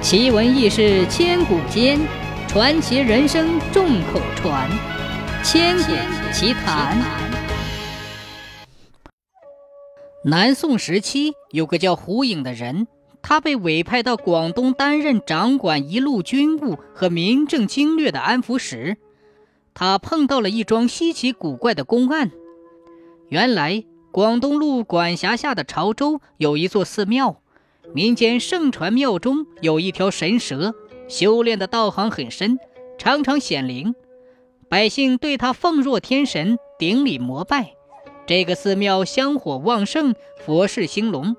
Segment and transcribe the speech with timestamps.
[0.00, 1.98] 奇闻异事千古间，
[2.46, 4.70] 传奇人生众口传。
[5.42, 5.92] 千古
[6.32, 6.96] 奇谈。
[10.24, 12.86] 南宋时期有个叫胡颖的人，
[13.22, 18.96] 他被委派到广东担任掌管一路军务和民政经略的安抚使。
[19.74, 22.30] 他碰到了一桩稀奇古怪的公案。
[23.28, 27.42] 原来，广东路管辖下的潮州有一座寺庙。
[27.94, 30.74] 民间盛传庙中有一条神蛇，
[31.08, 32.58] 修炼的道行很深，
[32.98, 33.94] 常常显灵，
[34.68, 37.74] 百姓对他奉若天神，顶礼膜拜。
[38.26, 40.14] 这个寺庙香火旺盛，
[40.44, 41.34] 佛事兴隆。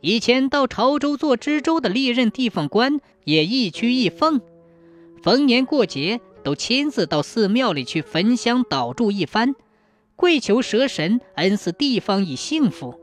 [0.00, 4.40] 以前到潮州做知州的历任地方官也一趋一奉，
[5.22, 9.54] 逢年过节都亲自到寺庙里去焚香祷祝一番，
[10.16, 12.98] 跪求蛇神恩赐地方以幸福。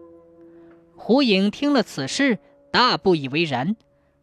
[0.95, 2.39] 胡颖听了此事。
[2.77, 3.75] 大不以为然，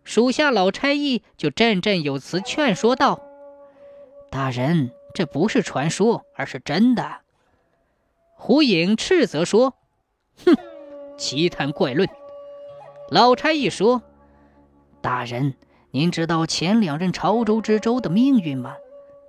[0.04, 3.20] 属下老差役就振振有词劝说道
[4.30, 7.22] ：“大人，这不是传说，而是真的。”
[8.38, 9.74] 胡颖斥责说
[10.46, 10.54] ：“哼，
[11.18, 12.08] 奇谈怪论！”
[13.10, 14.02] 老差役说
[15.02, 15.54] ：“大人，
[15.90, 18.76] 您知道前两任潮州知州的命运吗？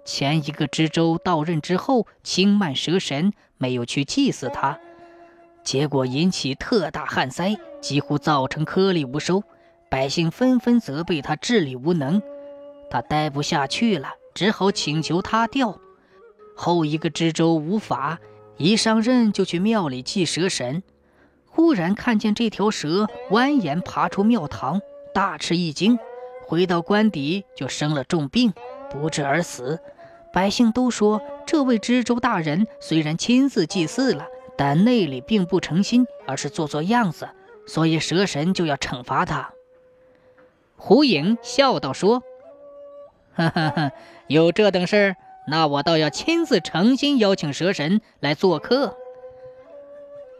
[0.05, 4.79] 前一个知州到任之后轻慢蛇神，没有去祭祀他。”
[5.65, 9.43] 结果引起特大旱灾，几乎造成颗粒无收，
[9.91, 12.19] 百姓纷纷责备他治理无能。
[12.89, 15.79] 他待不下去了，只好请求他调。
[16.55, 18.17] 后一个知州无法，
[18.57, 20.81] 一上任就去庙里祭蛇神。
[21.45, 24.81] 忽然看见这条蛇蜿蜒爬出庙堂，
[25.13, 25.99] 大吃一惊，
[26.47, 28.51] 回到官邸就生了重病，
[28.89, 29.79] 不治而死。
[30.33, 34.25] 百姓都说，这位知州大人虽然亲自祭祀了。
[34.57, 37.27] 但内里并不诚心，而是做做样子，
[37.67, 39.51] 所以蛇神就要惩罚他。
[40.77, 42.21] 胡颖笑道：“说，
[43.33, 43.91] 哈哈哈，
[44.27, 45.15] 有这等事儿，
[45.47, 48.97] 那我倒要亲自诚心邀请蛇神来做客。”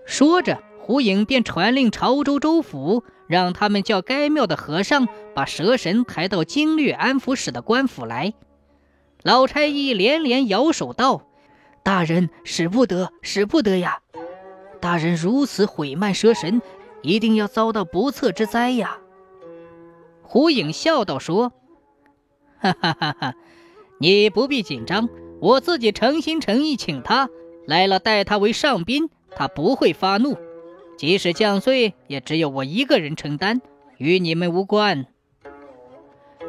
[0.06, 8.34] 说着，胡颖便传令潮州州府，让他们叫该庙的和尚把蛇神抬到经略安抚使的官府来。
[9.24, 11.24] 老差役连连摇手道
[11.82, 14.02] ：“大人使不得，使不得呀！”
[14.80, 16.62] 大人如此毁慢蛇神，
[17.06, 18.98] 一定要遭到不测之灾呀！
[20.24, 21.54] 胡颖笑道：“说，
[22.58, 23.36] 哈哈哈哈，
[24.00, 25.08] 你不必紧张，
[25.40, 27.30] 我自己诚心诚意请他
[27.68, 30.36] 来了，待他为上宾，他不会发怒。
[30.98, 33.62] 即使降罪，也只有我一个人承担，
[34.00, 35.06] 与你们无关。”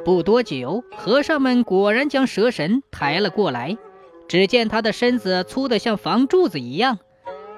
[0.06, 3.76] 不多久，和尚们果然将蛇神抬了过来，
[4.26, 6.98] 只见他的身子粗得像房柱子一样。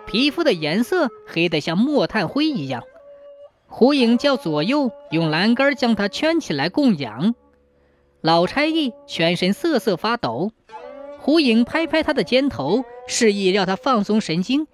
[0.09, 2.83] 皮肤的颜色黑得像墨炭灰一样，
[3.67, 7.35] 胡影叫左右用栏杆将他圈起来供养。
[8.23, 10.51] 老差役全身瑟瑟发抖，
[11.19, 14.67] 胡影拍拍他的肩头，示意让他放松神经，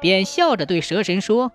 [0.00, 1.52] 便笑着对蛇神说：“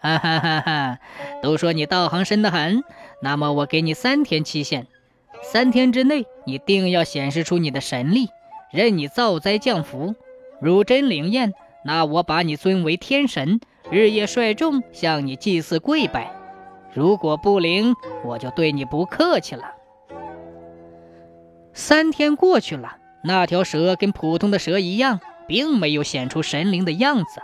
[0.00, 0.98] 哈哈哈哈！
[1.42, 2.82] 都说你道行深得很，
[3.20, 4.86] 那么我给你三天期限，
[5.42, 8.30] 三天之内你定要显示出你的神力，
[8.72, 10.14] 任你造灾降福，
[10.62, 11.52] 如真灵验。”
[11.88, 13.60] 那我把你尊为天神，
[13.90, 16.30] 日夜率众向你祭祀跪拜。
[16.92, 19.72] 如果不灵，我就对你不客气了。
[21.72, 27.40] 三天过去了，那条蛇跟普通的蛇一样，并没有显出神灵的样子。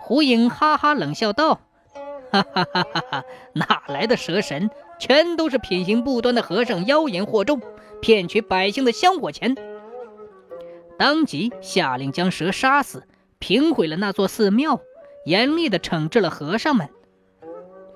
[0.00, 1.60] 胡颖哈哈冷笑道
[2.32, 3.24] ：“哈哈哈哈哈！
[3.52, 4.68] 哪来的蛇神？
[4.98, 7.62] 全都是品行不端的和尚妖言惑众，
[8.02, 9.54] 骗取百姓的香火钱。”
[10.98, 13.06] 当即下令将蛇杀死。
[13.40, 14.80] 平毁了那座寺庙，
[15.24, 16.88] 严厉地惩治了和尚们。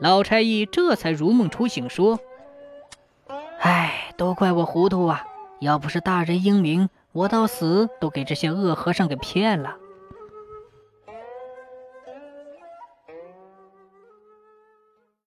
[0.01, 2.19] 老差役这才如梦初醒，说
[3.61, 5.25] ：“哎，都怪我糊涂啊！
[5.61, 9.77] 要不是大人英明，我到死都给这些恶和尚给骗了。”